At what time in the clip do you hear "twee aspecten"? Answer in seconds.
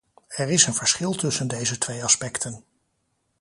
1.77-2.63